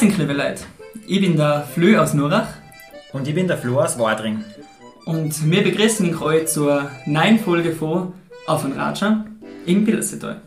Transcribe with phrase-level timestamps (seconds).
[0.00, 0.62] Grüß liebe Leute.
[1.06, 2.48] Ich bin der Flö aus Nurach.
[3.12, 4.42] Und ich bin der Flo aus Wadring.
[5.04, 8.14] Und wir begrüßen euch zur neuen Folge von
[8.46, 9.26] Auf und Ratscher
[9.66, 10.40] im Bildersetal.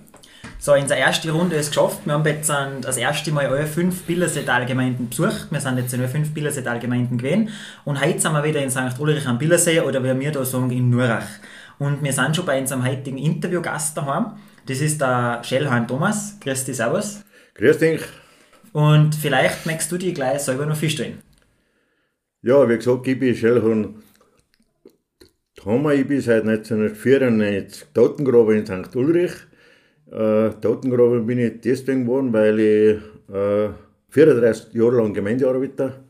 [0.57, 1.99] So, in der ersten Runde ist es geschafft.
[2.03, 5.49] Wir haben jetzt das erste Mal alle fünf Billerseetalgemeinden besucht.
[5.51, 7.49] Wir sind jetzt in alle fünf Billerseetalgemeinden gewesen.
[7.85, 8.99] Und heute sind wir wieder in St.
[8.99, 11.27] Ulrich am Billersee oder wie wir da sagen, in Nurach.
[11.77, 14.31] Und wir sind schon bei unserem heutigen Interviewgast daheim.
[14.65, 16.39] Das ist der Schellhorn Thomas.
[16.39, 17.21] Grüß dich, Servus.
[17.53, 18.01] Grüß dich.
[18.73, 21.19] Und vielleicht möchtest du dich gleich selber noch vorstellen.
[22.41, 24.03] Ja, wie gesagt, ich bin Schellhorn
[25.55, 25.93] Thomas.
[25.93, 28.95] Ich bin seit 1994 Totengraben in St.
[28.95, 29.31] Ulrich.
[30.11, 33.69] Äh, Totengraben bin ich deswegen geworden, weil ich äh,
[34.09, 36.03] 34 Jahre lang Gemeindearbeiter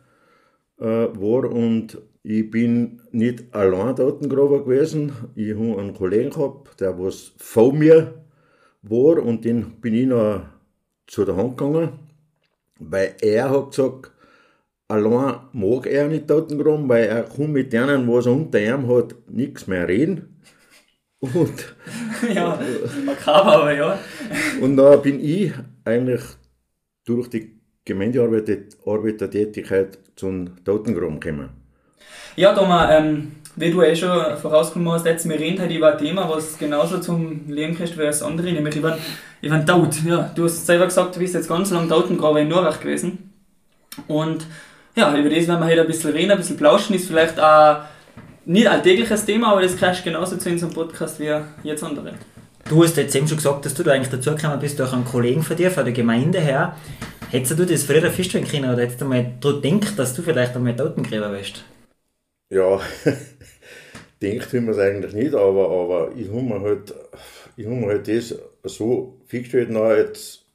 [0.80, 5.12] äh, war und ich bin nicht allein Totengraber gewesen.
[5.36, 8.14] Ich habe einen Kollegen gehabt, der was vor mir
[8.82, 10.44] war und den bin ich noch
[11.06, 12.03] zu der Hand gegangen
[12.80, 14.12] weil er hat gesagt,
[14.88, 19.14] allein mag er nicht Totengraben, weil er kann mit denen, was er unter ihm hat,
[19.30, 20.40] nichts mehr reden.
[21.20, 21.76] Und,
[22.34, 22.60] ja,
[23.06, 24.00] makaber, aber ja.
[24.60, 25.54] und da bin ich
[25.86, 26.24] eigentlich
[27.06, 31.50] durch die Gemeindearbeitertätigkeit zum Totengraben gekommen.
[32.36, 35.98] Ja, Thomas, ähm, wie du eh schon vorausgekommen hast, jetzt wir reden heute über ein
[35.98, 38.98] Thema, was genauso zum Leben kriegt wie das andere, nämlich über,
[39.44, 39.96] über den Tod.
[40.06, 43.30] Ja, du hast selber gesagt, du bist jetzt ganz lange Totengrabe in Norwach gewesen.
[44.08, 44.46] Und
[44.96, 47.82] ja, über das werden wir heute ein bisschen reden, ein bisschen plauschen, ist vielleicht auch
[48.46, 51.32] nicht alltägliches Thema, aber das gehört genauso zu unserem Podcast wie
[51.64, 52.14] jetzt andere.
[52.70, 55.44] Du hast jetzt eben schon gesagt, dass du da eigentlich dazugekommen bist durch einen Kollegen
[55.44, 56.78] von dir, von der Gemeinde her.
[57.30, 60.56] Hättest du das früher feststellen können oder hättest du mal daran gedacht, dass du vielleicht
[60.56, 61.66] einmal Totengräber wärst?
[62.50, 62.80] Ja,
[64.22, 66.94] denkt tun wir es eigentlich nicht, aber, aber ich habe mir halt,
[67.56, 70.46] ich hab mir halt das so festgestellt, na, jetzt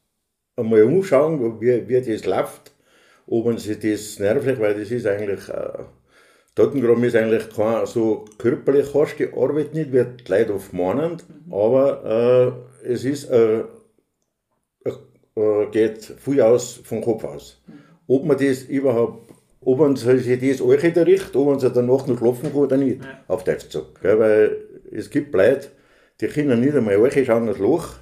[0.57, 2.73] einmal umschauen, wie, wie das läuft,
[3.27, 5.85] ob uns das nervlich, weil das ist eigentlich, äh,
[6.55, 11.13] Totengraben ist eigentlich keine so körperlich harte Arbeit nicht, wird Leute oft meinen,
[11.47, 11.53] mhm.
[11.53, 13.64] aber äh, es ist, äh,
[14.85, 17.63] äh, geht viel aus vom Kopf aus.
[17.67, 17.73] Mhm.
[18.08, 19.29] Ob man das überhaupt
[19.61, 23.25] ob uns sich das einrichtet, ob uns danach noch schlafen kann oder nicht, ja.
[23.29, 24.01] auf Deutsch gesagt.
[24.01, 24.19] Gell?
[24.19, 24.57] Weil
[24.91, 25.69] es gibt Leute,
[26.20, 27.95] die können nicht einmal reinschauen das Loch.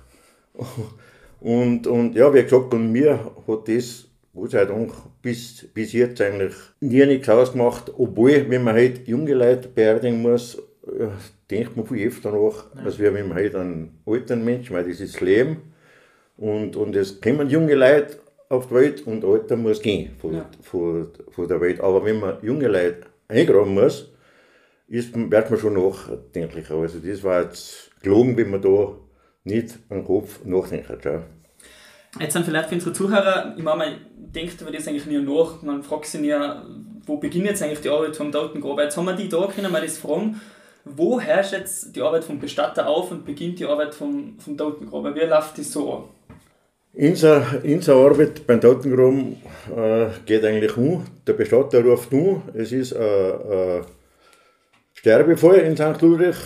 [1.40, 6.20] Und, und ja, wie gesagt, und mir hat das, Gott sei Dank, bis, bis jetzt
[6.20, 10.60] eigentlich nie nichts ausgemacht, obwohl, wenn man halt junge Leute beerdigen muss,
[11.50, 12.82] denkt man viel öfter nach, ja.
[12.84, 15.72] als wenn man halt einen alten Menschen, weil das ist das Leben.
[16.36, 18.18] Und, und es kommen junge Leute
[18.48, 20.50] auf die Welt und Alter muss gehen von, ja.
[20.62, 21.80] von, von der Welt.
[21.80, 24.12] Aber wenn man junge Leute eingraben muss,
[24.88, 26.76] ist, wird man schon nachdenklicher.
[26.76, 28.94] Also das war jetzt gelogen, wenn man da
[29.44, 31.04] nicht am Kopf nachdenkt.
[31.04, 31.22] Ja.
[32.20, 35.62] Jetzt sind vielleicht für unsere Zuhörer, ich meine, man denkt über das eigentlich nie nach,
[35.62, 36.64] man fragt sich ja,
[37.06, 38.84] wo beginnt jetzt eigentlich die Arbeit vom Totengraber?
[38.84, 40.40] Jetzt haben wir die da, können wir das fragen,
[40.84, 45.14] wo herrscht jetzt die Arbeit vom Bestatter auf und beginnt die Arbeit vom, vom Totengraber?
[45.14, 46.04] Wie läuft das so an?
[46.94, 49.36] Unsere, unsere Arbeit beim Totengraben
[49.76, 51.04] äh, geht eigentlich um.
[51.26, 53.82] Der Bestatter ruft um, es ist ein äh, äh,
[54.94, 56.02] Sterbefall in St.
[56.02, 56.36] Ulrich,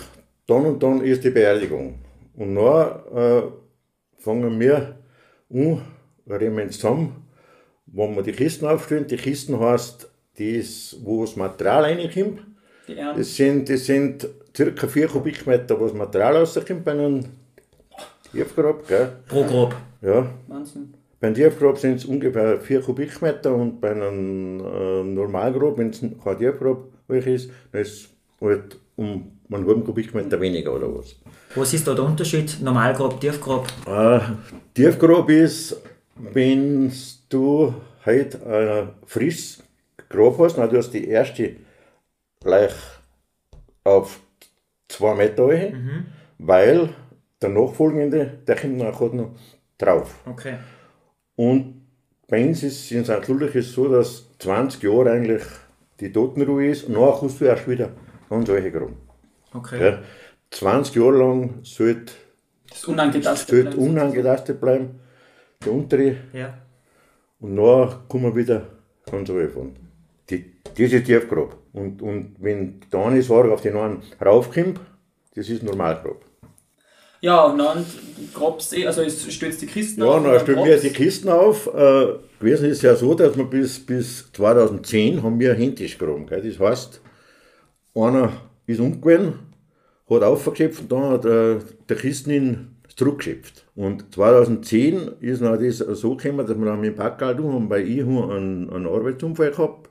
[0.51, 1.95] dann und dann ist die Beerdigung.
[2.35, 3.41] Und dann äh,
[4.17, 4.95] fangen wir
[5.49, 5.81] an,
[6.29, 7.15] reden zusammen,
[7.87, 9.07] wenn wir die Kisten aufstellen.
[9.07, 12.39] Die Kisten heißt, das, wo das Material reinkommt.
[12.87, 14.87] Das sind, das sind ca.
[14.87, 17.23] 4 Kubikmeter, wo das Material rauskommt bei einem
[18.31, 18.87] Tiefgrab.
[18.87, 19.09] Gell?
[19.27, 19.75] Pro Grab.
[20.01, 20.27] Ja.
[20.47, 20.93] Wahnsinn.
[21.19, 26.37] Beim Tiefgrab sind es ungefähr 4 Kubikmeter und bei einem äh, Normalgrab, wenn es kein
[26.37, 28.09] Tiefgrab ist, dann ist es
[28.41, 31.15] halt um einen halben Kubikmeter weniger oder was.
[31.55, 32.57] Was ist da der Unterschied?
[32.61, 33.67] Normalgrab, Tiefgrab?
[33.85, 34.19] Äh,
[34.73, 35.81] Tiefgrab ist,
[36.15, 36.91] wenn
[37.29, 37.73] du
[38.05, 39.63] halt ein frisches
[40.09, 41.55] Grab hast, na, du hast die erste
[42.41, 42.73] gleich
[43.83, 44.19] auf
[44.89, 46.05] 2 Meter, mhm.
[46.37, 46.89] weil
[47.41, 49.31] der nachfolgende, der kommt nachher noch
[49.77, 50.15] drauf.
[50.25, 50.55] Okay.
[51.35, 51.81] Und
[52.27, 53.27] bei uns ist es in St.
[53.27, 55.43] Ludwig ist so, dass 20 Jahre eigentlich
[55.99, 57.89] die Totenruhe ist und nachher kannst du erst wieder
[58.29, 58.95] ganz solche Graben.
[59.53, 59.83] Okay.
[59.83, 59.99] Ja,
[60.51, 62.13] 20 Jahre lang sollte
[62.69, 63.89] das unangetastet sollte bleiben.
[63.89, 64.99] Unangetastet bleiben,
[65.65, 66.15] der untere.
[66.33, 66.57] Ja.
[67.39, 68.67] Und nachher kommen wir wieder
[69.09, 69.75] ganz von.
[70.29, 71.57] Die, diese Tiefgrab.
[71.73, 74.79] Und, und wenn der eine Sorge auf den anderen raufkommt,
[75.35, 76.23] das ist Normalgrab.
[77.21, 77.85] Ja, und dann
[78.33, 80.23] grabst du, also es stellst die Kisten ja, auf.
[80.23, 81.67] Ja, dann stellen wir die Kisten auf.
[81.67, 86.25] Äh, gewesen ist ja so, dass wir bis, bis 2010 haben wir händisch gegraben.
[86.25, 86.41] Gell?
[86.41, 87.01] Das heißt,
[87.93, 88.31] einer
[88.71, 89.33] ist umgewesen,
[90.09, 93.65] hat aufgeschöpft und dann hat äh, der Kisten in zurückgeschöpft.
[93.75, 97.81] Und 2010 ist noch das so gekommen, dass wir dann mit dem Packerl haben bei
[97.81, 99.89] ich einen, einen Arbeitsunfall gehabt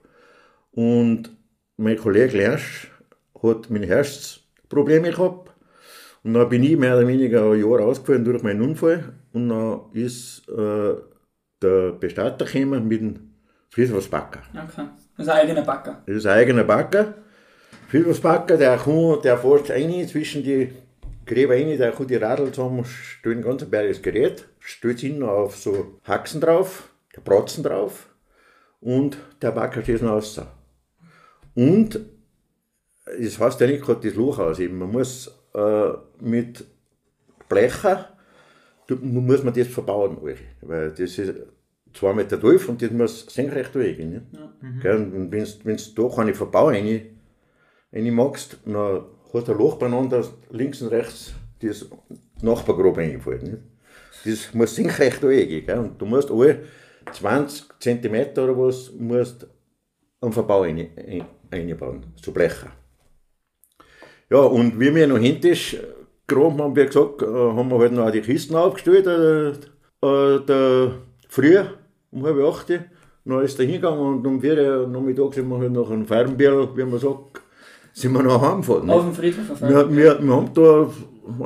[0.73, 1.31] und
[1.77, 2.91] mein Kollege Lersch
[3.43, 5.51] hat mit Herzprobleme gehabt
[6.23, 9.81] und dann bin ich mehr oder weniger ein Jahr ausgefallen durch meinen Unfall und dann
[9.93, 10.95] ist äh,
[11.63, 13.31] der Bestatter gekommen mit dem
[13.71, 14.41] Friedhofsbacker.
[14.53, 14.89] Okay.
[15.17, 16.03] Das ist ein eigener Backer.
[16.07, 17.15] Das ist ein eigener Backer.
[17.91, 20.71] Friedhofsbacker, der, kann, der fährt rein zwischen die
[21.27, 25.57] Gräber rein, der kann die Radl zusammen, stellt ein ganz bergiges Gerät, stellt hinten auf
[25.57, 28.09] so Haxen drauf, der Bratzen drauf
[28.81, 30.41] und der Backer steht noch raus.
[31.57, 31.99] Und
[33.05, 34.79] das heißt ja nicht gerade das Loch ausheben.
[34.79, 35.91] Man muss äh,
[36.21, 36.65] mit
[37.49, 38.17] Blecher,
[39.01, 40.19] muss man das verbauen.
[40.63, 41.35] Weil das ist
[41.93, 44.11] zwei Meter tief und das muss senkrecht durchgehen.
[44.13, 44.83] Nicht?
[44.83, 47.20] Gell, und wenn du da keine Verbauung rein,
[47.93, 51.87] rein magst, dann hast du ein Loch beieinander, links und rechts das
[52.43, 53.43] Nachbargrab reingefallen.
[53.43, 53.63] Nicht?
[54.25, 55.67] Das muss senkrecht durchgehen.
[55.67, 55.79] Gell?
[55.79, 56.61] Und du musst alle
[57.13, 59.47] 20 cm oder was musst
[60.21, 62.73] einen Verbau rein, ein, einbauen, so Blecher.
[64.29, 65.77] Ja, und wie wir noch hintisch
[66.27, 69.51] gegraben haben, wie gesagt, äh, haben wir halt noch die Kisten aufgestellt, äh,
[70.07, 70.93] äh, der,
[71.29, 71.79] früher,
[72.11, 72.71] um halb acht,
[73.25, 76.77] dann ist er hingegangen und um vier Uhr Nachmittag sind wir halt nach einem Fernbier,
[76.77, 77.43] wie man sagt,
[77.93, 78.91] sind wir nach Hause gefahren.
[78.91, 80.91] Auf dem Friedhof auf Wir, wir, wir haben da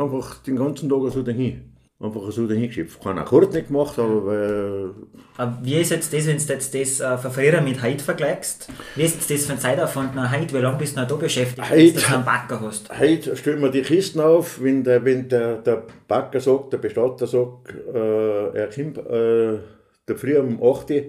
[0.03, 1.71] einfach den ganzen Tag so dahin.
[2.01, 3.03] Einfach so dahin geschöpft.
[3.03, 4.91] Keinen Akkord nicht gemacht, aber weil,
[5.39, 8.69] Aber Wie ist jetzt das, wenn du jetzt das äh, von früher mit heute vergleichst?
[8.97, 10.55] Wie ist jetzt das von Zeitaufwand nach heute?
[10.55, 12.91] Wie lange bist du noch da beschäftigt, Heute- bis du einen Backer hast?
[12.99, 17.27] Heute stellen wir die Kisten auf, wenn der, wenn der, der Backer sagt, der Bestatter
[17.27, 19.59] sagt, äh, er kommt äh,
[20.07, 21.03] der früh um 8 Uhr,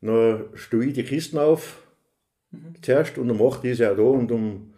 [0.00, 1.82] dann stelle ich die Kisten auf,
[2.80, 4.69] zuerst, und um 8 Uhr ist er da, und um,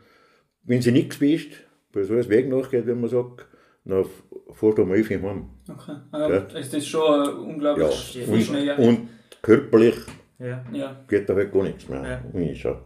[0.65, 1.49] wenn sie nichts bist,
[1.93, 3.47] weil so alles Weg nachgeht, wenn man sagt,
[3.85, 4.05] dann
[4.53, 5.47] fährst du um 11 Uhr heim.
[5.69, 5.97] Okay.
[6.13, 8.79] Also, ist das schon äh, unglaublich Ja, viel und, schneller.
[8.79, 9.09] und
[9.43, 9.97] körperlich
[10.39, 10.65] Ja.
[10.73, 11.05] ja.
[11.09, 12.23] geht da halt gar nichts mehr.
[12.33, 12.41] Ja.
[12.41, 12.81] Ja.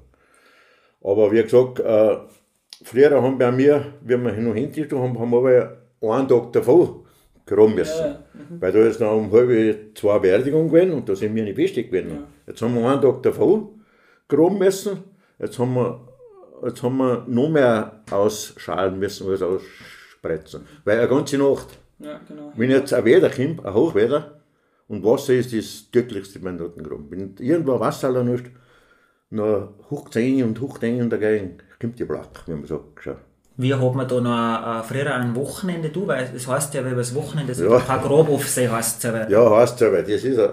[1.03, 2.17] Aber wie gesagt, äh,
[2.83, 7.05] früher haben bei mir, wie wir noch hinten haben, haben wir aber einen Tag davon
[7.45, 7.99] graben müssen.
[8.01, 8.21] Ja, ja.
[8.61, 11.91] Weil da ist noch um halb zwei Beerdigung gewesen und da sind wir nicht wichtig
[11.91, 12.25] gewesen.
[12.47, 13.81] Jetzt haben wir einen Tag davon
[14.29, 15.05] graben müssen,
[15.39, 16.06] jetzt haben wir,
[16.65, 20.67] jetzt haben wir noch mehr ausschalen müssen als ausspritzen.
[20.85, 21.69] Weil eine ganze Nacht,
[21.99, 22.53] ja, genau.
[22.57, 24.33] wenn jetzt ein Wetter kommt, ein Hochwetter,
[24.89, 27.11] und Wasser ist das tödlichste beim Notengraben.
[27.11, 28.45] Wenn irgendwo Wasser lang ist,
[29.31, 33.01] dann huckt es rein und huckt rein und dagegen kommt die Black, wie man sagt.
[33.01, 33.17] Schau.
[33.57, 36.07] Wie hat man da noch äh, früher ein Wochenende, du?
[36.07, 37.79] Weil es heißt ja, wenn das Wochenende so Ja.
[37.79, 39.29] ein paar Grabaufsee heißt es aber.
[39.29, 40.51] Ja, heißt es aber, das ist ein,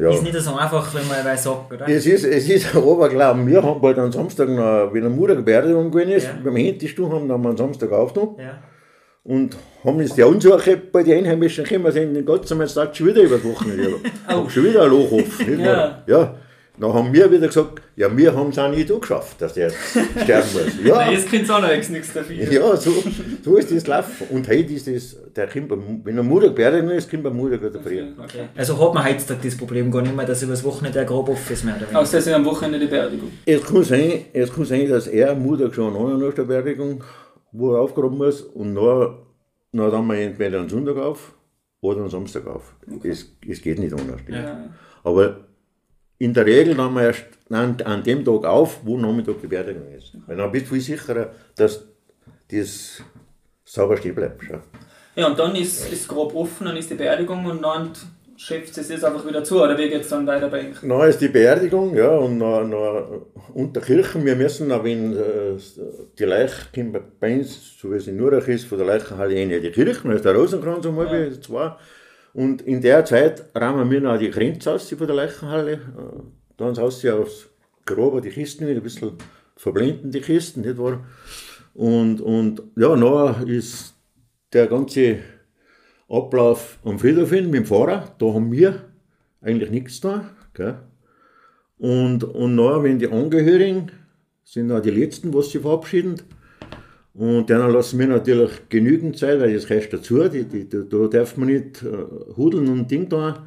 [0.00, 0.10] ja.
[0.10, 1.88] Ist nicht so einfach, wenn man weil sagt, oder?
[1.88, 3.46] Es ist, es ist ein Oberglauben.
[3.46, 6.30] Wir haben halt am Samstag, noch, wenn eine Mutter Beerdigung gewesen ist, Ja.
[6.42, 8.58] wenn wir hinten haben, dann haben wir am Samstag aufgenommen Ja.
[9.24, 13.22] und haben jetzt die Ansuche bei den Einheimischen gekommen, sind Gott sei Dank schon wieder
[13.22, 13.94] über das Wochenende.
[14.34, 14.48] oh.
[14.48, 15.60] Schon wieder ein Loch offen.
[15.60, 16.02] Ja.
[16.06, 16.34] ja.
[16.80, 19.70] Dann haben wir wieder gesagt, ja, wir haben es auch nicht geschafft, dass der
[20.22, 20.84] sterben muss.
[20.84, 22.36] Ja, Nein, jetzt kommt auch noch jetzt nichts dafür.
[22.52, 22.92] ja so,
[23.44, 24.26] so ist das gelaufen.
[24.30, 27.58] Und heute ist das, der kommt, beim- wenn eine Mutter beerdigt ist, kommt eine Mutter
[27.58, 28.02] gerade früh.
[28.22, 28.44] Okay.
[28.56, 31.74] Also hat man heutzutage das Problem gar nicht mehr, dass übers Wochenende ein ist, mehr
[31.74, 31.98] oder weniger.
[32.00, 33.30] Außer es ist am Wochenende die Beerdigung.
[33.44, 37.02] Es kann sein, es kann sein dass er Mutter schon an nach der Beerdigung,
[37.52, 39.16] wo er aufgraben muss, und dann,
[39.72, 41.34] dann haben wir entweder am Sonntag auf
[41.80, 42.74] oder am Samstag auf.
[43.02, 44.20] Es, es geht nicht anders.
[44.28, 44.64] Ja.
[45.02, 45.47] Aber
[46.18, 49.92] in der Regel haben wir erst an, an dem Tag auf, wo Nachmittag die Beerdigung
[49.96, 50.12] ist.
[50.26, 51.84] Weil dann bist du viel sicherer, dass
[52.50, 53.02] das
[53.64, 54.42] sauber stehen bleibt.
[55.14, 57.92] Ja, und dann ist es grob offen, dann ist die Beerdigung und dann
[58.36, 59.62] schöpft es jetzt einfach wieder zu.
[59.62, 60.76] Oder wie geht es dann weiter bei euch?
[60.80, 63.22] Dann ist die Beerdigung, ja, und dann, dann
[63.54, 65.58] unter Kirchen, wir müssen, wenn äh,
[66.18, 66.66] die Leiche
[67.20, 70.12] bei uns, so wie es in Nurach ist, von der Leichenhalle in die Kirche, dann
[70.12, 71.76] ist der Rosenkranz um halb zwei.
[72.38, 75.78] Und in der Zeit rahmen wir noch die Grenze aus von der Leichenhalle, äh,
[76.56, 77.48] dann aus sie aufs
[77.84, 79.14] Grab, die Kisten ein bisschen
[79.56, 81.04] verblenden die Kisten, nicht wahr?
[81.74, 83.96] Und, und ja, dann ist
[84.52, 85.18] der ganze
[86.08, 88.84] Ablauf am Friedhof hin mit dem Fahrer, da haben wir
[89.40, 90.30] eigentlich nichts da.
[90.54, 90.78] Gell?
[91.76, 93.90] Und, und dann, wenn die Angehörigen
[94.44, 96.22] sind auch die Letzten, was sie verabschieden.
[97.18, 101.08] Und dann lassen wir natürlich genügend Zeit, weil das gehört dazu, die, die, da, da
[101.08, 103.44] darf man nicht äh, hudeln und Ding da.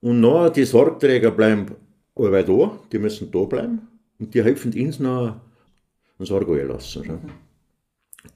[0.00, 1.66] Und dann, die Sorgträger bleiben
[2.14, 3.80] alle da, die müssen da bleiben.
[4.20, 5.40] Und die helfen uns noch
[6.20, 7.04] einen Sorg lassen.
[7.04, 7.18] Schon.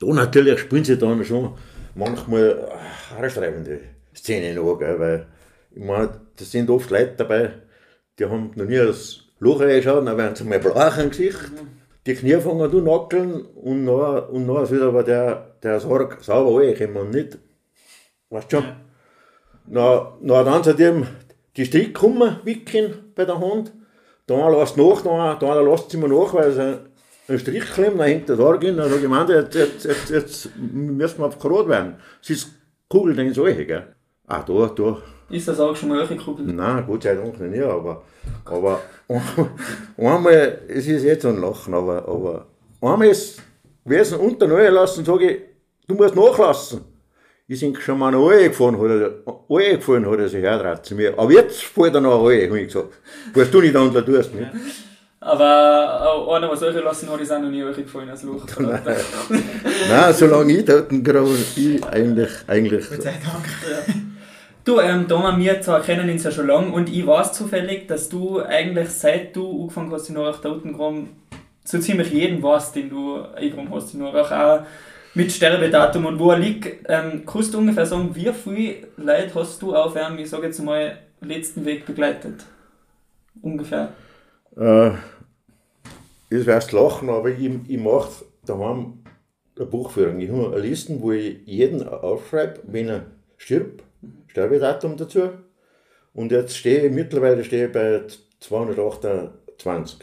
[0.00, 1.52] Da natürlich spielen sie dann schon
[1.94, 2.68] manchmal
[3.10, 3.78] haarstreibende
[4.12, 5.26] Szenen an, gell, weil
[5.70, 7.52] ich meine, da sind oft Leute dabei,
[8.18, 11.38] die haben noch nie das Loch reingeschaut, dann werden sie mal blau im Gesicht,
[12.06, 16.60] die Knie fangen an nackeln und dann, und ist wieder aber der, der Sorg sauber
[16.60, 17.38] reingekommen und nicht
[18.30, 18.72] Weißt du schon?
[19.66, 21.02] Na, na, dann sind die,
[21.56, 23.72] die Strick kommen, wickeln bei der Hand.
[24.26, 26.78] Dann lässt nach, dann, dann lässt sie mir nach, weil sie
[27.28, 28.76] einen Strich klemmen, dann hängt der da rein.
[28.76, 31.96] Dann sage ich, man, jetzt, jetzt, jetzt, jetzt müssen wir auf Grad werden.
[32.22, 32.48] Es ist
[32.88, 33.94] Kugel dann solche, gell?
[34.26, 35.02] Ah, da, da.
[35.30, 36.46] Ist das auch schon mal Kugel?
[36.46, 38.02] Nein, Gott sei Dank nicht, aber,
[38.46, 38.80] aber
[39.98, 42.46] einmal, es ist jetzt ein Lachen, aber, aber
[42.80, 43.42] einmal ist
[43.84, 45.40] Wesen unter Neue lassen, sage ich,
[45.86, 46.80] du musst nachlassen.
[47.46, 51.18] Ich bin schon mal noch gefahren, hat er, er sich hergetraut zu mir.
[51.18, 52.92] Aber jetzt fällt er noch alle, habe ich gesagt.
[53.32, 54.34] Was du nicht anders tust.
[54.34, 54.50] Nicht?
[55.20, 58.44] Aber äh, einer, was euch lassen hat, ist auch noch nie euch gefallen als Luch.
[58.58, 58.82] Nein,
[59.88, 62.88] Nein solange ich dort gerade, ich eigentlich, eigentlich.
[62.90, 63.46] Gott sei Dank.
[63.68, 63.94] Ja.
[64.68, 68.10] Du, ähm, Thomas, wir zwar kennen uns ja schon lange und ich weiß zufällig, dass
[68.10, 71.08] du eigentlich seit du angefangen hast in Norach Totengramm
[71.64, 74.66] so ziemlich jeden weißt, den du eingeräumt hast in Norach, auch
[75.14, 76.84] mit Sterbedatum und wo er liegt.
[76.86, 80.62] Ähm, kannst du ungefähr sagen, wie viele Leute hast du auf einem, ich sage jetzt
[80.62, 82.44] mal, letzten Weg begleitet?
[83.40, 83.94] Ungefähr.
[84.54, 84.90] Äh,
[86.28, 88.98] das wirst lachen, aber ich, ich mache daheim
[89.56, 90.20] eine Buchführung.
[90.20, 93.06] Ich habe eine Liste, wo ich jeden aufschreibe, wenn er
[93.38, 93.87] stirbt,
[94.28, 95.30] Sterbedatum dazu.
[96.14, 98.02] Und jetzt stehe ich, mittlerweile stehe ich bei
[98.40, 99.98] 228.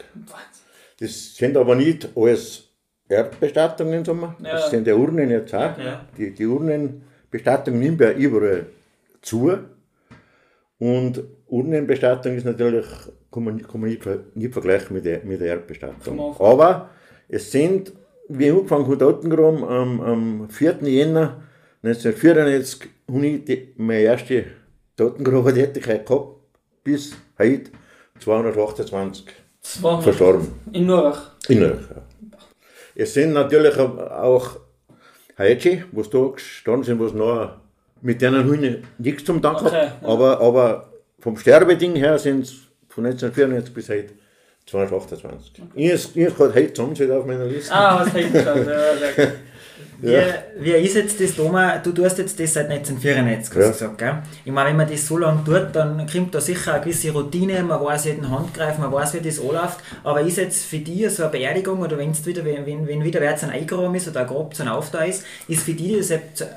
[1.00, 2.70] Das sind aber nicht alles
[3.08, 4.36] Erdbestattungen, sagen wir.
[4.42, 4.52] Ja.
[4.54, 5.78] Das sind die Urnen jetzt auch.
[5.78, 6.06] Ja.
[6.16, 8.66] Die, die Urnenbestattung nimmt ja überall
[9.20, 9.52] zu.
[10.78, 12.86] Und Urnenbestattung ist natürlich,
[13.30, 16.36] kann man, kann man nicht, nicht vergleichen mit der, mit der Erdbestattung.
[16.38, 16.90] Aber
[17.28, 17.92] es sind,
[18.28, 20.78] wie angefangen Totengraben, am, am 4.
[20.82, 21.42] Jänner
[21.82, 24.44] 1994 habe ich die, meine erste
[24.96, 26.36] Totengrabentätigkeit gehabt,
[26.84, 27.70] bis heute
[28.20, 29.26] 228
[29.60, 30.04] 200.
[30.04, 30.48] verstorben.
[30.72, 31.32] In Nurach?
[31.48, 32.02] In Nurach, ja.
[32.94, 34.56] Es sind natürlich auch
[35.36, 37.58] Heitsche, wo da gestanden sind, was noch
[38.02, 39.88] mit denen ich nichts zum Dank okay.
[40.00, 40.08] Ja.
[40.08, 42.54] Aber, aber vom Sterbeding her sind es
[42.88, 44.14] von 1994 bis heute
[44.66, 45.62] 228.
[45.62, 45.62] Okay.
[45.74, 47.72] Ich, ich habe heute zusammen auf meiner Liste.
[47.72, 48.66] Ah, was heute schon.
[48.66, 49.22] Ja, wie,
[50.02, 50.20] ja.
[50.58, 51.82] wie ist jetzt das, Thomas?
[51.82, 53.68] Du tust jetzt das seit 1994, hast du ja.
[53.70, 54.22] gesagt, gell?
[54.44, 57.62] Ich meine, wenn man das so lange tut, dann kommt da sicher eine gewisse Routine,
[57.62, 59.78] man weiß jeden Handgreif, man weiß, wie das anläuft.
[60.04, 63.34] Aber ist jetzt für dich so eine Beerdigung oder wenn wieder, wenn, wenn wieder wer
[63.34, 66.10] ein eingeräumt ist oder ein Grab ein Aufda ist, ist für dich das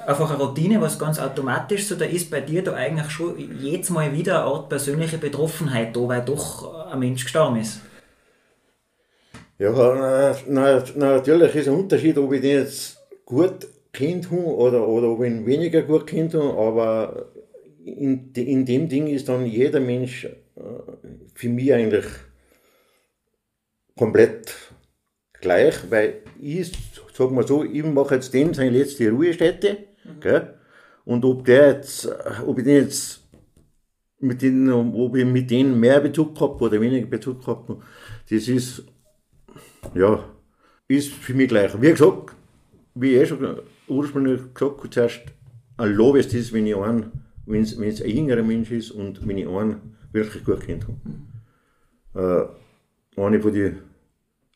[0.05, 3.89] einfach eine Routine, was ganz automatisch so, da ist bei dir da eigentlich schon jedes
[3.89, 7.81] Mal wieder eine Art persönliche Betroffenheit da, weil doch ein Mensch gestorben ist?
[9.57, 12.98] Ja, na, na, natürlich ist ein Unterschied, ob ich den jetzt
[13.29, 17.31] gut kennt haben oder, oder ob ich ihn weniger gut kennt habe, aber
[17.85, 20.31] in, in dem Ding ist dann jeder Mensch äh,
[21.33, 22.05] für mich eigentlich
[23.95, 24.53] komplett
[25.39, 26.71] gleich, weil ich,
[27.13, 30.19] sag mal so, ich mache jetzt den seine letzte Ruhestätte, mhm.
[30.19, 30.53] gell?
[31.05, 32.09] und ob der jetzt,
[32.45, 33.27] ob ich den jetzt
[34.19, 37.79] mit denen, ob ich mit denen mehr Bezug gehabt oder weniger Bezug habe,
[38.29, 38.83] das ist,
[39.93, 40.27] ja,
[40.87, 41.79] ist für mich gleich.
[41.79, 42.35] Wie gesagt,
[42.99, 45.21] wie ich eh schon ursprünglich gesagt habe, zuerst
[45.77, 47.11] ein Lob ist das, wenn ich einen,
[47.45, 50.85] wenn es, ein jüngerer Mensch ist und wenn ich einen wirklich gut kennt
[52.13, 52.49] habe.
[53.17, 53.79] Äh, eine von den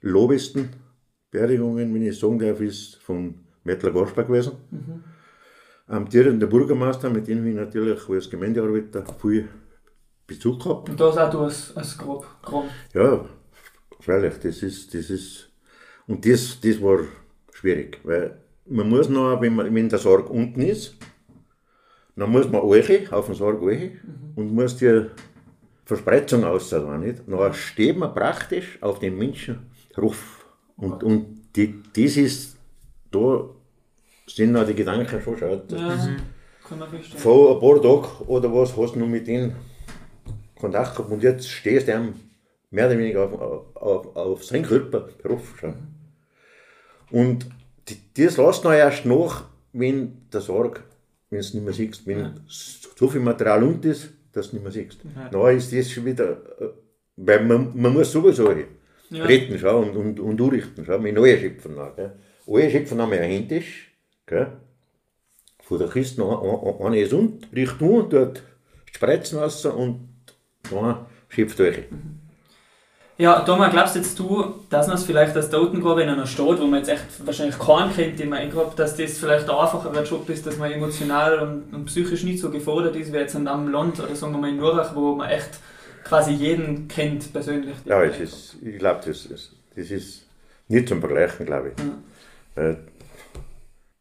[0.02, 0.70] lobesten
[1.32, 4.54] Beerdigungen, wenn ich sagen darf, ist von Mettler Gorsberg gewesen.
[4.72, 5.04] Mhm.
[5.88, 9.48] Amtierender Bürgermeister, mit dem ich natürlich als Gemeindearbeiter viel
[10.28, 10.90] Bezug gehabt.
[10.90, 12.66] Und das auch du als, als grob, grob.
[12.94, 13.26] Ja,
[14.00, 15.50] freilich, das ist, das ist,
[16.08, 17.00] und das, das war
[17.64, 20.98] schwierig, weil man muss noch, wenn, man, wenn der Sarg unten ist,
[22.16, 24.34] dann muss man euch auf den Sarg euch mhm.
[24.36, 25.06] und muss die
[25.86, 27.24] Verspreizung aussehen, nicht?
[27.26, 30.46] Dann steht man praktisch auf den Menschenruf.
[30.76, 32.58] Und, und die, das ist,
[33.12, 33.46] da
[34.28, 35.72] sind noch die Gedanken schon schaut.
[35.72, 36.18] Ja, mhm.
[37.18, 39.56] Vor ein paar Tagen oder was hast du noch mit ihnen
[40.60, 42.14] Kontakt gehabt und jetzt stehst du
[42.72, 45.54] mehr oder weniger auf, auf, auf, auf seinen Körper drauf.
[45.60, 45.74] Schau.
[47.14, 47.46] Und
[48.18, 50.84] das lässt noch erst nach, wenn der Sarg,
[51.30, 52.34] wenn du es nicht mehr siehst, wenn ja.
[52.48, 54.98] so viel Material unten ist, dass du nicht mehr siehst.
[55.16, 55.30] Ja.
[55.30, 56.70] Dann ist das schon wieder, äh,
[57.18, 59.26] weil man, man muss sowieso ja.
[59.26, 61.78] retten schau, und, und, und umrichten, schau, mit neuen Schöpfen.
[61.78, 63.92] Alle Schöpfen haben wir händisch,
[64.26, 64.48] gell.
[65.62, 66.24] von der Kiste
[66.80, 68.42] eine ist unten, riecht um, dort
[68.92, 70.10] Spreizen raus und
[70.72, 71.92] dann schöpft euch.
[71.92, 72.23] Mhm.
[73.18, 76.66] Ja, Thomas, glaubst jetzt du, dass man es vielleicht als Totengrabe in einer Stadt, wo
[76.66, 80.28] man jetzt echt wahrscheinlich keinen kennt, den man eingrabt, dass das vielleicht ein einfacher Job
[80.30, 83.72] ist, dass man emotional und, und, psychisch nicht so gefordert ist wie jetzt in einem
[83.72, 85.60] Land oder sagen wir mal in Nurach, wo man echt
[86.04, 87.76] quasi jeden kennt persönlich.
[87.86, 90.26] Ja, es ist, ich glaube, das, ist, das ist
[90.68, 92.64] nicht zum Vergleichen, glaube ich.
[92.64, 92.76] Ja.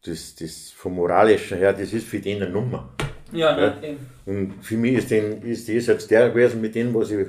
[0.05, 2.89] Das, das vom Moralischen her, das ist für die eine Nummer.
[3.31, 3.73] Ja, Ja.
[3.81, 3.97] nein.
[4.25, 7.27] Und für mich ist, den, ist das jetzt der gewesen, mit dem, was ich.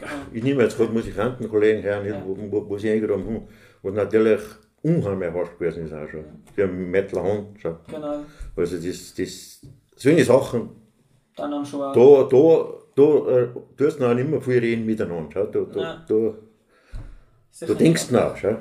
[0.00, 0.12] Genau.
[0.32, 2.22] Ich nehme jetzt gerade Musikantenkollegen her, Ja.
[2.26, 3.48] wo, wo, wo sie eingegraben haben,
[3.82, 4.40] was natürlich
[4.82, 6.24] unheimlich hart gewesen ist auch schon.
[6.54, 7.76] Für einen Mettler Hand schon.
[7.88, 8.24] Genau.
[8.56, 9.60] Also das, das,
[9.96, 10.70] solche Sachen,
[11.36, 12.28] Dann haben schon auch.
[12.28, 12.36] da,
[12.96, 15.28] da, da äh, tust du noch nicht mehr viel reden miteinander.
[15.32, 15.44] Schau.
[15.46, 16.04] Da, da, Ja.
[16.08, 18.36] da, da denkst du nach.
[18.36, 18.56] Schau.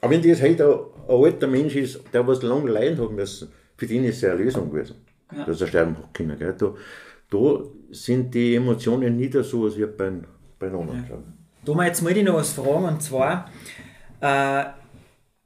[0.00, 0.72] Aber wenn das heute ein,
[1.16, 4.42] ein alter Mensch ist, der was lange leiden hat müssen, für den ist es eine
[4.42, 4.96] Lösung gewesen,
[5.36, 5.44] Ja.
[5.44, 6.36] dass er sterben hat können.
[6.38, 6.54] Gell?
[6.58, 6.74] Da,
[7.32, 10.12] da sind die Emotionen nicht so, als wie bei,
[10.58, 11.04] bei anderen.
[11.08, 11.18] Schau.
[11.64, 13.48] Da mal jetzt mal ich noch was fragen und zwar,
[14.20, 14.64] äh,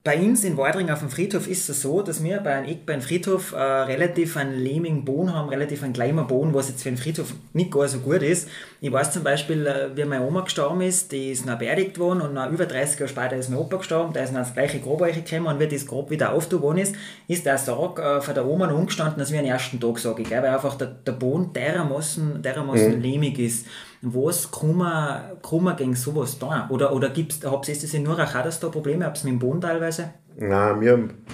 [0.07, 3.03] bei uns in Wadring auf dem Friedhof ist es so, dass wir bei einem Eckbein
[3.03, 6.97] Friedhof äh, relativ einen lehmigen Boden haben, relativ einen kleinen Boden, was jetzt für den
[6.97, 8.49] Friedhof nicht gar so gut ist.
[8.81, 12.21] Ich weiß zum Beispiel, äh, wie meine Oma gestorben ist, die ist noch beerdigt worden
[12.21, 14.79] und nach über 30 Jahre später ist mein Opa gestorben, der ist noch das gleiche
[14.79, 16.95] Grab gekommen und wie das Grab wieder aufgetan worden ist,
[17.27, 20.23] ist der Sarg äh, von der Oma noch umgestanden, als wie am ersten Tag, sage
[20.23, 20.41] ich, gell?
[20.41, 23.67] weil einfach der, der Boden dermaßen, dermaßen lehmig ist.
[24.15, 26.55] Was kann man, kann man gegen sowas tun?
[26.71, 29.39] Oder, oder gibt's, habt ihr das in Nurach auch, dass da Probleme habt mit dem
[29.39, 30.15] Boden teilweise?
[30.37, 31.25] Nein, wir haben,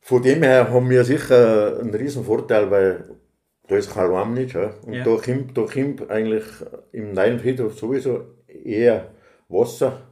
[0.00, 3.04] von dem her haben wir sicher einen riesen Vorteil, weil
[3.68, 4.54] da ist kein Lärm nicht.
[4.54, 4.70] Ja?
[4.82, 5.04] Und Ja.
[5.04, 6.44] da, kommt, da kommt eigentlich
[6.92, 9.10] im neuen Friedhof sowieso eher
[9.48, 10.02] Wasser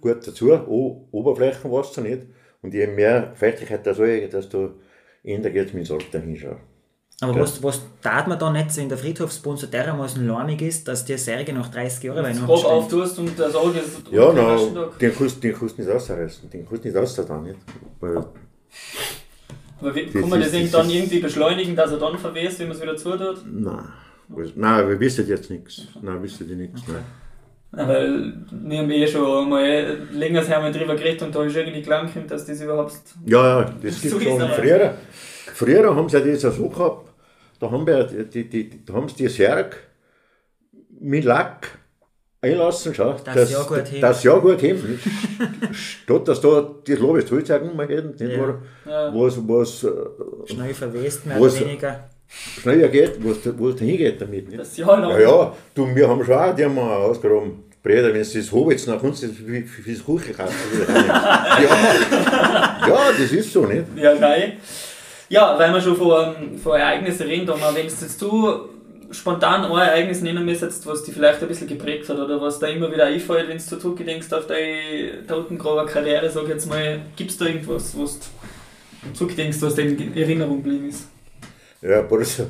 [0.00, 2.26] gut dazu, o Oberflächenwasser nicht.
[2.62, 4.74] Und je mehr Feuchtigkeit da soll, desto
[5.22, 6.36] eher geht es mit dem Sarg dahin.
[6.36, 6.56] Schau.
[7.22, 11.04] Aber was, was tat man dann nicht, wenn der Friedhofsboden so dermaßen lärmig ist, dass
[11.04, 12.70] die Särge nach 30 Jahren Grab stehen?
[12.70, 14.56] auftust und der Sarg ist Ja, na,
[14.98, 15.60] den kannst du nicht
[15.90, 17.58] rausreißen, den kannst du nicht raus da nicht.
[18.00, 18.24] Weil,
[19.80, 22.76] Aber wie, kann man das das dann irgendwie beschleunigen, dass er dann verwest, wenn man
[22.76, 23.44] es wieder zutut?
[23.44, 23.84] nein,
[24.54, 25.88] nein, wir wissen jetzt nichts.
[26.00, 26.80] Nein, wissen die nichts.
[26.88, 27.04] Nein.
[27.76, 31.54] Ja, weil wir haben eh schon mal länger her mal drüber geredet und da ist
[31.54, 32.94] irgendwie klar dass das überhaupt.
[33.26, 34.94] Ja, ja, das gibt ist schon früher.
[35.54, 37.09] Früher haben sie ja das ja so gehabt,
[37.60, 39.76] da haben, wir, die, die, die, da haben sie die Särg
[40.98, 41.68] mit Lack
[42.42, 44.02] einlassen, schau, Das ja gut hebt.
[44.02, 44.98] das ja gut heben.
[45.72, 48.58] Statt dass da das Lobes Zollzeichen mal hätten, nicht Ja.
[48.86, 49.14] Ja.
[49.14, 49.90] was, was äh,
[50.52, 52.10] Schnell verwest, mehr Was- oder weniger.
[52.28, 54.48] schneller geht, wo es wo es hingeht damit.
[54.48, 54.58] Nicht?
[54.58, 55.10] Das Jahr lang.
[55.12, 57.64] Ja, ja, du, wir haben schon auch, die haben wir ausgegraben.
[57.82, 60.54] Breder, wenn du das Hobbits nach uns das für, für, fürs Kuchen kaufst.
[60.88, 62.78] ja.
[62.88, 63.84] ja, das ist so, nicht?
[63.96, 64.54] Ja, nein.
[65.30, 68.68] Ja, weil wir schon von, von Ereignissen reden, mal, wenn du jetzt du
[69.12, 72.66] spontan ein Ereignis nennen müsstest, was dich vielleicht ein bisschen geprägt hat oder was da
[72.66, 77.38] immer wieder einfällt, wenn du zurückgedenkst auf deine Totengraber Karriere, sag jetzt mal, gibt es
[77.38, 81.08] da irgendwas, was du zurückdenkst, was dir in Erinnerung geblieben ist?
[81.80, 82.46] Ja, aber so,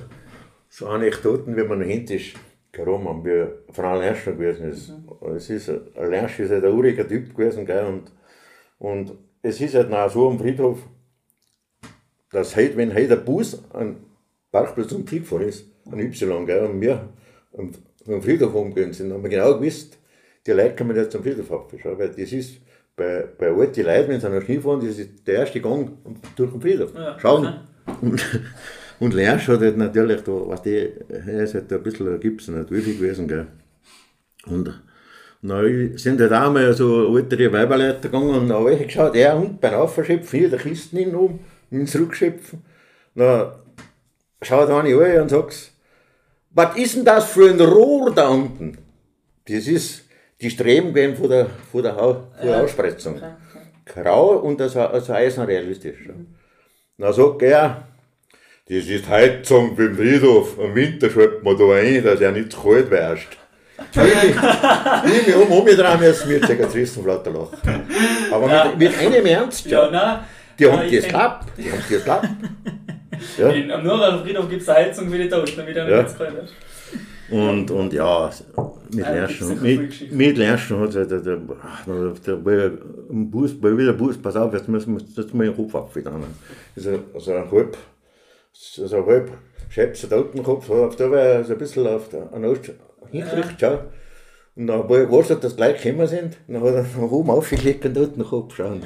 [0.71, 2.33] so Anekdoten, wenn man noch hinten ist,
[2.75, 4.90] warum haben wir Frau Lerschner gewesen ist.
[5.37, 8.11] Es ist, ein Lersch ist halt ein uriger Typ gewesen, gell, und,
[8.79, 10.79] und es ist halt noch so am Friedhof,
[12.31, 13.97] dass heute, wenn heute ein Bus an
[14.53, 17.09] Parkplatz um Tief gefahren ist, an Y, gell, und wir
[17.57, 17.71] am,
[18.07, 19.99] am Friedhof umgehen sind, haben wir genau gewusst,
[20.47, 22.61] die Leute kommen jetzt zum Friedhof abschauen, weil das ist
[22.97, 25.90] bei, bei alten Leuten, wenn sie an der Ski fahren, das ist der erste Gang
[26.37, 26.95] durch den Friedhof.
[26.95, 27.61] Ja, Schauen.
[28.01, 28.25] Und,
[29.01, 32.71] und hat halt natürlich, da, weißt du, er ist halt ein bisschen, gibt es nicht
[32.71, 33.47] Wifi gewesen, gell.
[34.47, 34.81] Und
[35.43, 35.62] na,
[35.97, 39.75] sind halt auch mal so ältere Weiberleute gegangen und haben welche geschaut, er und beim
[39.75, 42.62] Aufschöpfen, hier der Kisten hin oben, ins Rückschöpfen.
[43.14, 43.54] Na,
[44.42, 45.70] schaut eine an und sagt,
[46.50, 48.78] was ist denn das für ein Rohr da unten?
[49.48, 50.04] Das ist
[50.40, 53.16] die Streben gewesen von der, von der, Hau- von der Ausspreizung.
[53.16, 54.02] Okay.
[54.02, 55.98] Grau und das, also eisenrealistisch.
[56.96, 57.88] Na sagt er,
[58.68, 60.56] das ist Heizung beim Friedhof.
[60.59, 63.26] Im Winter schreibt man da ein, dass er nicht zu kalt wärst.
[63.94, 67.88] Ich mich um, umgedreht müssen, mir Zigaretten lauter lachen.
[68.30, 68.64] Aber Ja.
[68.66, 69.90] mit, mit einem Ernst, Ja, ja.
[69.90, 70.18] nein.
[70.61, 71.49] Die Ja, haben das kenn- gehabt.
[71.59, 72.29] Die haben das gehabt.
[73.37, 73.49] Ja.
[73.51, 76.03] In, am Nürnberger Friedhof gibt es eine Heizung wie die Toten, damit er Ja.
[76.03, 76.55] nicht kalt ist.
[77.31, 78.31] Und, und ja,
[78.90, 82.73] mit Ja, viele mit, mit Lernsten hat es der, der, der, der, der,
[83.11, 86.25] Bus, bei wieder Bus, pass auf, jetzt müssen wir jetzt mal den Kopf abfedern.
[86.75, 87.77] Also, also ein halb,
[88.81, 89.31] also ein halb
[89.68, 92.73] Schäpser Totenkopf, auf der war so ein bisschen auf der, an Ost,
[93.11, 93.81] hingekriegt, schau.
[94.57, 96.38] Und dann habe ich gewusst, dass gleich gekommen sind.
[96.49, 98.83] Und dann hat er von oben aufgelegt und Totenkopf schauen.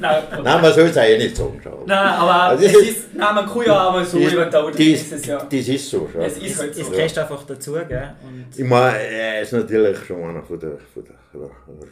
[0.00, 1.82] Nein, Nein, man soll es eigentlich nicht sagen, schau.
[1.86, 4.44] Nein, aber Also es das ist, ist- nein, man kann ja auch mal so über
[4.46, 5.38] den Toten, das, ist ja.
[5.38, 6.20] das ist so, schau.
[6.20, 6.90] Es ist halt Es so.
[6.92, 8.12] gehört einfach dazu, gell?
[8.22, 11.40] Und, Ich meine, er ist natürlich schon einer von der, von der, von
[11.80, 11.88] der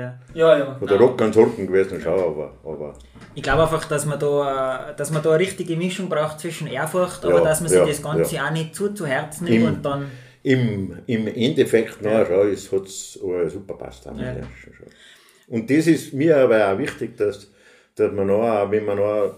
[0.00, 0.18] ja.
[0.32, 0.74] Ja, ja.
[0.78, 0.98] Von der.
[0.98, 2.94] Rockkonsorten gewesen, schau, aber, aber
[3.34, 6.66] Ich glaube einfach, dass man, da, äh, dass man da eine richtige Mischung braucht zwischen
[6.66, 8.46] Ehrfurcht, aber Ja, dass man sich ja, das Ganze ja.
[8.46, 10.10] auch nicht zu zu Herzen nimmt Im- und dann.
[10.42, 13.12] im, im Endeffekt nachher schau, es hat es
[13.52, 14.08] super passt.
[14.08, 14.34] Auch Ja.
[15.52, 17.46] Und das ist mir aber auch wichtig, dass,
[17.94, 19.34] dass man noch, wenn wir noch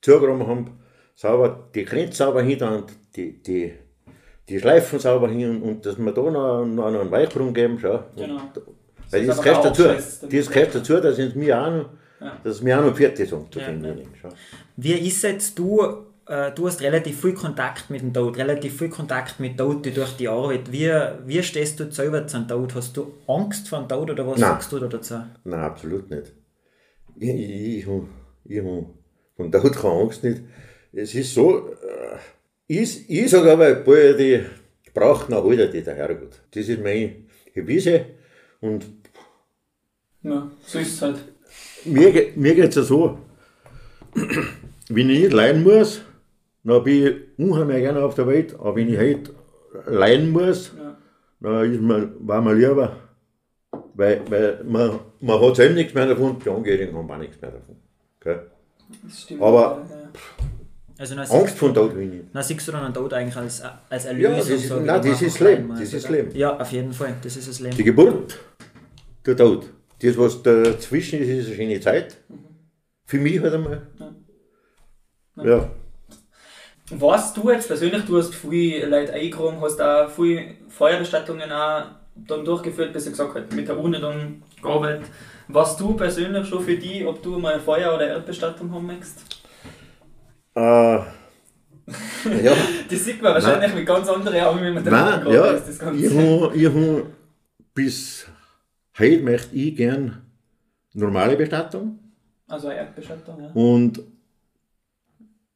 [0.00, 0.80] zugeräumt haben,
[1.14, 3.74] sauber, die Grenze sauber hin und die, die,
[4.48, 8.02] die Schleifen sauber hin und dass wir da noch, noch einen Weichbrunnen geben, schau.
[8.16, 8.40] Genau.
[9.10, 11.90] Weil Das das ist gehört dazu, auch das gehört dazu, dass es mir auch noch,
[12.20, 12.36] Ja.
[12.42, 13.74] dass es mir auch noch fertig sind zu Ja.
[14.76, 15.82] Wie ist jetzt du,
[16.30, 20.16] äh, du hast relativ viel Kontakt mit dem Tod, relativ viel Kontakt mit Toten durch
[20.16, 20.70] die Arbeit.
[20.70, 20.88] Wie,
[21.26, 22.74] wie stehst du selber zum Tod?
[22.74, 24.50] Hast du Angst vor dem Tod oder was Nein.
[24.50, 25.14] sagst du da dazu?
[25.44, 26.32] Nein, absolut nicht.
[27.18, 27.86] Ich, ich, ich,
[28.44, 28.86] ich hab
[29.36, 30.42] von Tod keine Angst nicht.
[30.92, 32.18] Es ist so, äh,
[32.68, 34.40] ich, ich sage aber, bald die
[34.94, 36.40] braucht noch heute die der Herrgott.
[36.52, 37.16] Das ist meine
[37.52, 38.06] Gewisse
[38.60, 38.86] und
[40.22, 41.18] Ja, so ist es halt.
[41.84, 43.18] mir, mir geht es ja so,
[44.88, 46.02] wenn ich nicht leiden muss,
[46.64, 49.32] dann bin ich unheimlich gerne auf der Welt, aber wenn ich halt
[49.86, 50.96] leiden muss, Ja.
[51.40, 52.96] dann ist mir, war mir lieber,
[53.94, 57.50] weil, weil man, man hat selbst nichts mehr davon, die Angehörigen haben auch nichts mehr
[57.52, 57.76] davon.
[58.20, 58.46] Gell?
[59.04, 59.42] Das stimmt.
[59.42, 59.96] Aber- ja.
[60.98, 62.24] Also Angst von Tod will ich nicht.
[62.34, 64.36] dann siehst du dann den Tod eigentlich als, als Ja, Erlösung.
[64.36, 66.12] das ist- so, nein, das ist Leben, das ist oder?
[66.16, 66.36] Leben.
[66.36, 67.74] Ja, auf jeden Fall, das ist das Leben.
[67.76, 68.38] Die Geburt,
[69.24, 69.70] der Tod,
[70.02, 72.18] das was dazwischen ist, ist eine schöne Zeit.
[73.06, 73.86] Für mich halt einmal.
[75.36, 75.70] Ja,
[76.90, 81.84] Weißt du jetzt persönlich, du hast viele Leute eingeräumt, hast auch viele Feuerbestattungen auch
[82.16, 85.06] dann durchgeführt, bis du gesagt hast, mit der Urne dann gearbeitet.
[85.48, 89.24] Was du persönlich schon für die, ob du mal Feuer- oder Erdbestattung haben möchtest?
[90.54, 91.06] äh, ja.
[92.90, 95.78] Das sieht man wahrscheinlich mit ganz anderen Augen, wie man da Nein, ja, ist, das
[95.78, 96.06] Ganze.
[96.06, 97.06] ich habe ich hab,
[97.74, 98.26] bis
[98.98, 100.22] heute möchte ich gern
[100.92, 101.98] normale Bestattung
[102.46, 103.50] Also Erdbestattung, ja.
[103.54, 104.00] und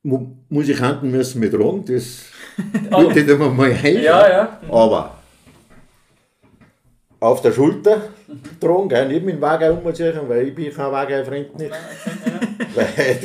[0.04, 2.24] Mu- Musikanten müssen mit tragen, das
[3.14, 4.02] bitte ich mir mal ein.
[4.02, 4.60] Ja, ja.
[4.68, 5.14] Aber
[7.20, 8.02] auf der Schulter
[8.60, 11.72] tragen, gell, nicht mit dem Wagen umziehen, weil ich bin kein Wagenfreund nicht.
[12.74, 13.18] weil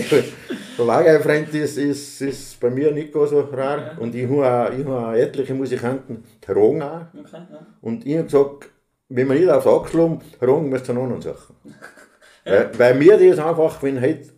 [0.78, 5.16] der, Wagenfreund ist, ist, ist bei mir nicht so rar und ich habe ich hab
[5.16, 7.02] etliche Musikanten tragen auch.
[7.14, 7.60] Okay, ja.
[7.82, 8.70] Und ich habe gesagt,
[9.10, 11.56] wenn wir nicht aufs Achseln tragen, müsst ihr noch anderen Sachen.
[12.46, 14.32] Weil, weil mir das einfach, wenn halt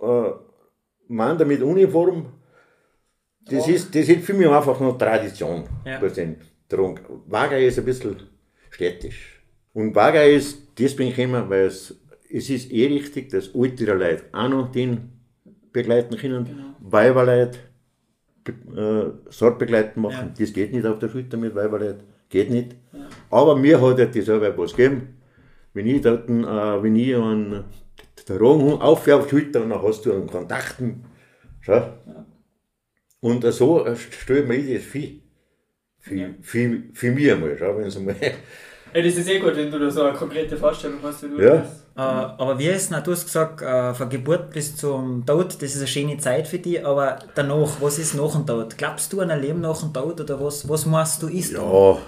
[0.00, 0.30] äh,
[1.08, 2.26] Mann mit Uniform,
[3.44, 3.74] das Ja.
[3.74, 5.64] ist, das ist für mich einfach noch Tradition.
[5.84, 6.00] Ja.
[7.26, 8.16] Wager ist ein bisschen
[8.70, 9.40] städtisch.
[9.72, 11.94] Und Wager ist deswegen gekommen, weil es,
[12.30, 15.12] es ist eh richtig, dass ältere Leute auch noch den
[15.72, 16.64] begleiten können, Genau.
[16.80, 17.58] Weiberleute
[18.44, 20.28] be- äh, Sortbegleiten machen.
[20.28, 20.34] Ja.
[20.38, 22.76] Das geht nicht auf der Schulter mit Weiberleuten, geht nicht.
[23.30, 25.14] Aber mir hat halt das auch was gegeben.
[25.74, 27.64] Wenn ich dort, äh, wenn ich an
[28.24, 31.04] der Rang auf auf die Schulter und dann hast du einen Kontakten.
[31.60, 31.82] Schau.
[33.20, 35.22] Und so stelle ich mir das viel.
[36.00, 36.28] Für, Ja.
[36.40, 38.14] für, für mich einmal, schau, wenn es mal.
[38.20, 38.30] Ja,
[39.02, 41.56] das ist eh gut, wenn du da so eine konkrete Vorstellung hast, wie du Ja.
[41.56, 41.84] das.
[41.96, 45.74] Äh, aber wie ist es, du hast gesagt, äh, von Geburt bis zum Tod, das
[45.74, 48.78] ist eine schöne Zeit für dich, aber danach, was ist nach dem Tod?
[48.78, 51.52] Glaubst du an ein Leben nach dem Tod oder was, was meinst du ist?
[51.52, 51.98] Ja.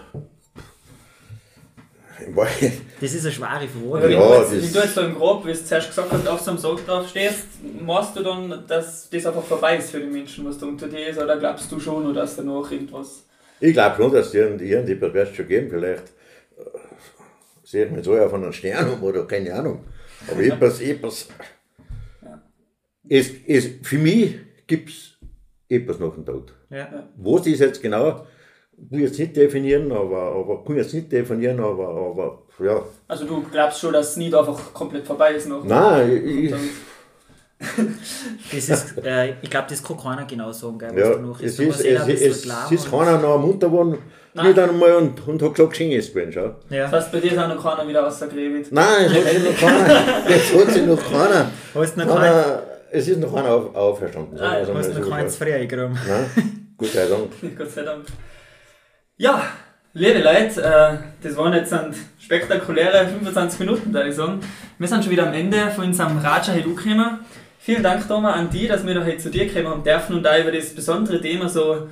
[3.01, 4.03] Das ist eine schwere Frage.
[4.05, 6.13] wenn, Ja, du jetzt, das- wenn du jetzt so im Grob, wie du zuerst gesagt
[6.13, 7.45] hast, auf so einem Sarg drauf stehst,
[7.81, 11.09] machst du dann, dass das einfach vorbei ist für die Menschen, was da unter dir
[11.09, 13.25] ist, oder glaubst du schon, oder dass danach irgendwas.
[13.61, 15.71] Ich glaube schon, dass es irgend- irgendetwas wird schon geben.
[15.71, 16.03] Vielleicht
[16.59, 16.63] äh,
[17.65, 19.85] sehe ich mir so auf einen Stern um oder keine Ahnung.
[20.31, 21.29] Aber etwas, etwas.
[23.09, 25.17] Es, es, für mich gibt es
[25.69, 26.53] etwas nach dem Tod.
[26.71, 27.09] Ja.
[27.17, 28.27] Was ist jetzt genau,
[28.89, 32.83] will ich jetzt nicht definieren, aber, aber kann jetzt nicht definieren, aber, aber ja.
[33.09, 35.65] Also du glaubst schon, dass es nicht einfach komplett vorbei ist noch.
[35.65, 36.55] Nein, ich,
[38.53, 41.59] Das ist, äh, ich glaube, das kann keiner genau sagen, gell, was ja, danach es
[41.59, 41.67] ist.
[41.67, 43.99] Musst ist, es, es, glauben es ist keiner noch munter geworden,
[44.33, 44.47] Nein.
[44.47, 46.55] nicht einmal und, und hat gesagt, schön ist gewesen, schau.
[46.69, 46.91] Das Ja.
[46.91, 48.73] heißt, bei dir ist auch noch keiner wieder rausgegräbt.
[48.73, 52.63] Nein, es hat sich noch keiner, es hat sich noch keiner, Hast noch kein, keiner
[52.93, 54.39] es ist noch keiner auf, auferstanden.
[54.39, 55.29] wir es einmal hast du noch schau.
[55.29, 55.99] frei eingeräumt?
[56.09, 57.57] Nein, Gott sei Dank.
[57.59, 58.05] Gott sei Dank.
[59.21, 59.43] Ja,
[59.93, 64.41] liebe Leute, äh, das waren jetzt ein spektakuläre 25 Minuten, würde ich sagen.
[64.79, 67.19] Wir sind schon wieder am Ende von unserem Raja heute angekommen.
[67.59, 70.23] Vielen Dank, Thomas, an dich, dass wir da heute zu dir kommen haben dürfen und
[70.23, 71.89] da über das besondere Thema so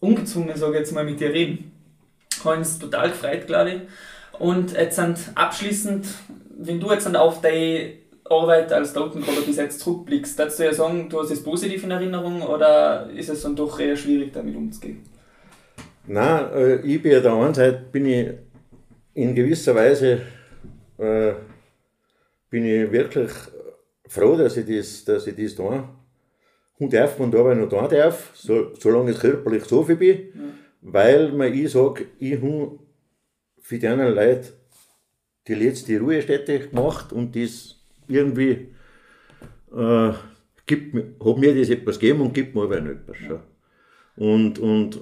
[0.00, 1.70] ungezwungen, sage ich jetzt mal, mit dir reden.
[2.44, 3.80] Haben uns total gefreut, glaube ich.
[4.40, 6.04] Und jetzt sind abschließend,
[6.58, 7.92] wenn du jetzt auf deine
[8.28, 11.92] Arbeit als Totenkoller bis jetzt zurückblickst, darfst du ja sagen, du hast es positiv in
[11.92, 15.04] Erinnerung oder ist es dann doch eher schwierig, damit umzugehen?
[16.08, 18.28] Nein, äh, ich bin ja der einen Seite, bin ich
[19.14, 20.22] in gewisser Weise,
[20.98, 21.32] äh,
[22.50, 23.30] bin ich wirklich
[24.06, 25.84] froh, dass ich das, dass ich das tun
[26.78, 30.18] und darf und dabei noch tun darf, so, solange ich körperlich so viel bin,
[30.80, 32.78] weil mir ich sage, ich habe
[33.60, 34.52] für die anderen Leute
[35.48, 38.68] die letzte Ruhestätte gemacht und das irgendwie
[39.74, 40.12] äh,
[40.66, 43.16] gibt, mir- hat mir das etwas gegeben und gibt mir aber nicht etwas.
[43.28, 43.42] Ja.
[44.16, 45.00] Und, und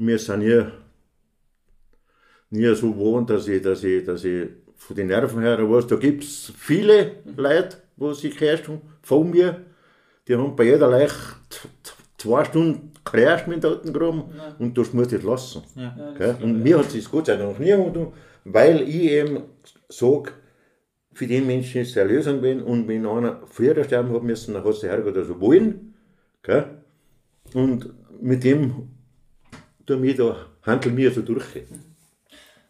[0.00, 0.64] wir sind nie,
[2.50, 5.96] nie so gewohnt, dass ich, dass, ich, dass ich von den Nerven her weiß, da
[5.96, 9.64] gibt es viele Leute, die sich gehört haben, von mir,
[10.26, 11.12] die haben bei jeder Leich
[11.48, 14.24] t- t- zwei Stunden geklärt mit dem Totengraben
[14.58, 15.62] und das muss ich lassen.
[15.74, 16.14] Ja.
[16.16, 16.36] Gell?
[16.42, 18.12] Und mir hat es Gott sei Dank nie getan,
[18.44, 19.42] weil ich eben
[19.88, 20.32] sage,
[21.12, 24.54] für den Menschen ist es eine Lösung gewesen und wenn einer früher sterben hat müssen,
[24.54, 25.94] dann hat es der Herrgott also wollen.
[26.42, 26.64] Gell?
[27.54, 28.90] Und mit dem
[29.88, 31.44] tun wir da, handeln wir so durch.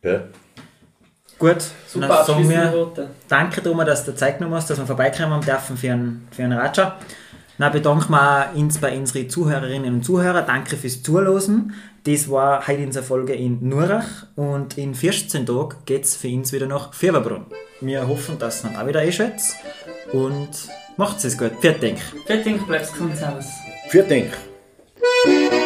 [0.00, 0.28] Gell?
[1.38, 5.40] Gut, Super dann sagen wir danke, Thomas, dass du Zeit genommen hast, dass wir vorbeikommen
[5.40, 6.98] dürfen für einen, für einen Ratscher.
[7.59, 10.46] Dann bedanken wir uns bei unseren Zuhörerinnen und Zuhörern.
[10.46, 11.74] Danke fürs Zuhören.
[12.04, 16.52] Das war heute unsere Folge in Nurach und in 14 Tagen geht es für uns
[16.52, 17.46] wieder nach Fieberbrunn.
[17.81, 19.57] Wir hoffen, dass ihr dann auch wieder einschätzt
[20.12, 20.48] und
[20.96, 21.52] macht es gut.
[21.61, 21.98] Vielen Dank.
[22.26, 23.46] Fertig, bleibst gesund aus.
[23.88, 25.57] Vielen Dank.